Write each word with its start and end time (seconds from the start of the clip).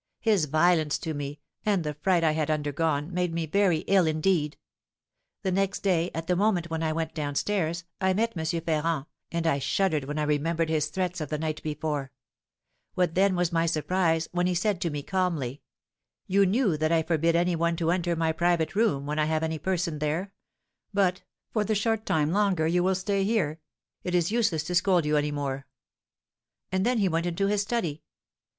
His 0.19 0.45
violence 0.45 0.97
to 0.97 1.13
me, 1.13 1.41
and 1.63 1.83
the 1.83 1.93
fright 1.93 2.23
I 2.23 2.31
had 2.31 2.49
undergone, 2.49 3.13
made 3.13 3.35
me 3.35 3.45
very 3.45 3.81
ill 3.81 4.07
indeed. 4.07 4.57
The 5.43 5.51
next 5.51 5.81
day, 5.83 6.09
at 6.15 6.25
the 6.25 6.35
moment 6.35 6.71
when 6.71 6.81
I 6.81 6.91
went 6.91 7.13
down 7.13 7.35
stairs, 7.35 7.83
I 8.01 8.13
met 8.13 8.35
M. 8.35 8.43
Ferrand, 8.61 9.05
and 9.31 9.45
I 9.45 9.59
shuddered 9.59 10.05
when 10.05 10.17
I 10.17 10.23
remembered 10.23 10.69
his 10.69 10.87
threats 10.87 11.21
of 11.21 11.29
the 11.29 11.37
night 11.37 11.61
before; 11.61 12.11
what 12.95 13.13
then 13.13 13.35
was 13.35 13.51
my 13.51 13.67
surprise 13.67 14.27
when 14.31 14.47
he 14.47 14.55
said 14.55 14.81
to 14.81 14.89
me 14.89 15.03
calmly, 15.03 15.61
'You 16.25 16.47
knew 16.47 16.77
that 16.77 16.91
I 16.91 17.03
forbid 17.03 17.35
any 17.35 17.55
one 17.55 17.75
to 17.75 17.91
enter 17.91 18.15
my 18.15 18.31
private 18.31 18.73
room 18.73 19.05
when 19.05 19.19
I 19.19 19.25
have 19.25 19.43
any 19.43 19.59
person 19.59 19.99
there; 19.99 20.33
but, 20.91 21.21
for 21.51 21.63
the 21.63 21.75
short 21.75 22.07
time 22.07 22.31
longer 22.31 22.65
you 22.65 22.81
will 22.83 22.95
stay 22.95 23.23
here, 23.23 23.59
it 24.03 24.15
is 24.15 24.31
useless 24.31 24.63
to 24.63 24.73
scold 24.73 25.05
you 25.05 25.15
any 25.15 25.29
more.' 25.31 25.67
And 26.71 26.87
then 26.87 26.97
he 26.97 27.07
went 27.07 27.27
into 27.27 27.45
his 27.45 27.61
study. 27.61 28.01